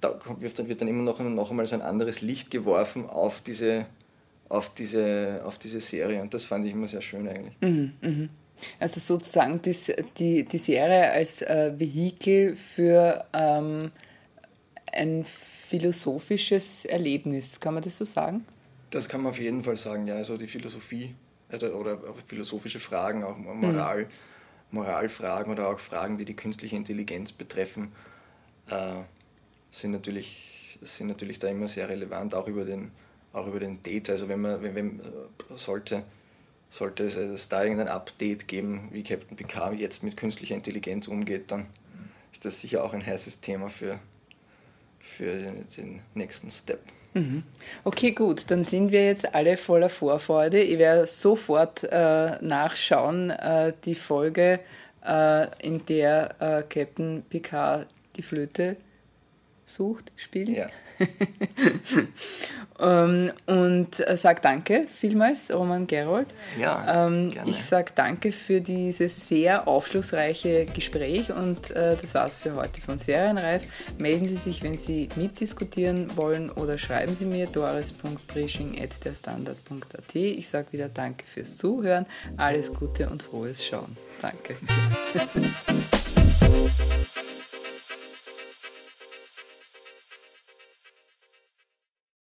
da 0.01 0.19
wird 0.39 0.59
dann, 0.59 0.69
wird 0.69 0.81
dann 0.81 0.89
immer 0.89 1.03
noch, 1.03 1.19
noch 1.21 1.51
einmal 1.51 1.67
so 1.67 1.75
ein 1.75 1.83
anderes 1.83 2.21
Licht 2.21 2.51
geworfen 2.51 3.09
auf 3.09 3.41
diese, 3.41 3.87
auf 4.49 4.75
diese, 4.75 5.43
auf 5.45 5.59
diese 5.59 5.81
Serie 5.81 6.23
und 6.23 6.33
das 6.33 6.45
fand 6.45 6.67
ich 6.67 6.73
immer 6.73 6.89
sehr 6.89 7.03
schön 7.03 7.29
eigentlich. 7.29 7.55
Mhm, 7.61 7.93
mh. 8.01 8.29
Also 8.79 9.01
sozusagen 9.01 9.61
die, 9.61 9.77
die, 10.19 10.45
die 10.45 10.59
Serie 10.59 11.11
als 11.11 11.43
äh, 11.43 11.73
Vehikel 11.77 12.57
für 12.57 13.25
ähm, 13.33 13.91
ein 14.93 15.25
philosophisches 15.25 16.85
Erlebnis, 16.85 17.61
kann 17.61 17.75
man 17.75 17.83
das 17.83 17.99
so 17.99 18.05
sagen? 18.05 18.47
Das 18.91 19.09
kann 19.09 19.23
man 19.23 19.31
auf 19.31 19.39
jeden 19.39 19.63
Fall 19.63 19.77
sagen, 19.77 20.07
ja. 20.07 20.15
Also 20.15 20.37
die 20.37 20.47
Philosophie 20.47 21.15
oder, 21.53 21.75
oder 21.75 21.99
philosophische 22.27 22.81
Fragen, 22.81 23.25
auch 23.25 23.37
Moral, 23.37 24.05
mhm. 24.05 24.09
Moralfragen 24.71 25.53
oder 25.53 25.69
auch 25.69 25.81
Fragen, 25.81 26.17
die 26.17 26.25
die 26.25 26.37
künstliche 26.37 26.77
Intelligenz 26.77 27.33
betreffen, 27.33 27.93
äh, 28.71 29.03
sind, 29.71 29.93
natürlich, 29.93 30.79
sind 30.83 31.09
natürlich 31.09 31.39
da 31.39 31.49
immer 31.49 31.69
sehr 31.69 31.89
relevant, 31.89 32.35
auch 32.35 32.47
über 32.47 32.65
den 32.65 32.91
auch 33.37 33.47
über 33.47 33.61
den 33.61 33.83
Data. 33.83 34.13
Also 34.13 34.29
wenn 34.29 34.41
man, 34.41 34.63
wenn, 34.63 34.75
wenn 34.75 35.01
sollte, 35.55 36.03
sollte 36.69 37.05
es 37.05 37.49
da 37.49 37.63
irgendein 37.63 37.89
Update 37.89 38.49
geben, 38.49 38.89
wie 38.93 39.03
Captain 39.03 39.37
Picard 39.37 39.79
jetzt 39.79 40.03
mit 40.03 40.17
künstlicher 40.17 40.55
Intelligenz 40.55 41.09
umgeht, 41.09 41.51
dann 41.51 41.67
ist 42.33 42.45
das 42.45 42.61
sicher 42.61 42.85
auch 42.85 42.93
ein 42.93 43.05
heißes 43.05 43.41
Thema 43.41 43.69
für, 43.69 43.99
für 45.01 45.53
den 45.77 46.01
nächsten 46.15 46.51
Step. 46.51 46.81
Mhm. 47.15 47.45
Okay, 47.85 48.13
gut, 48.13 48.51
dann 48.51 48.65
sind 48.65 48.93
wir 48.93 49.07
jetzt 49.07 49.35
alle 49.35 49.57
voller 49.57 49.89
Vorfreude. 49.89 50.63
Ich 50.63 50.79
werde 50.79 51.07
sofort 51.07 51.83
äh, 51.85 52.39
nachschauen, 52.43 53.31
äh, 53.31 53.73
die 53.87 53.95
Folge, 53.95 54.61
äh, 55.03 55.47
in 55.67 55.87
der 55.87 56.35
äh, 56.41 56.63
Captain 56.69 57.23
Picard 57.29 57.87
die 58.17 58.23
Flöte 58.23 58.77
sucht, 59.65 60.13
spielt. 60.17 60.51
Ja. 60.51 60.69
ähm, 62.79 63.33
und 63.47 64.07
äh, 64.07 64.17
sage 64.17 64.41
danke 64.43 64.87
vielmals, 64.93 65.53
Roman 65.53 65.87
Gerold. 65.87 66.27
Ja, 66.61 67.07
ähm, 67.07 67.33
ich 67.45 67.65
sage 67.65 67.93
danke 67.95 68.33
für 68.33 68.61
dieses 68.61 69.29
sehr 69.29 69.69
aufschlussreiche 69.69 70.67
Gespräch 70.67 71.33
und 71.33 71.71
äh, 71.71 71.97
das 72.01 72.15
war's 72.15 72.37
für 72.37 72.57
heute 72.57 72.81
von 72.81 72.99
Serienreif. 72.99 73.63
Melden 73.99 74.27
Sie 74.29 74.37
sich, 74.37 74.63
wenn 74.63 74.79
Sie 74.79 75.09
mitdiskutieren 75.17 76.17
wollen 76.17 76.51
oder 76.51 76.79
schreiben 76.79 77.15
Sie 77.15 77.25
mir 77.25 77.47
doris.brisching.derstandard.at. 77.47 80.15
Ich 80.15 80.49
sage 80.49 80.73
wieder 80.73 80.89
danke 80.89 81.25
fürs 81.27 81.57
Zuhören, 81.57 82.07
alles 82.37 82.73
Gute 82.73 83.09
und 83.09 83.23
frohes 83.23 83.65
Schauen. 83.65 83.97
Danke. 84.21 84.57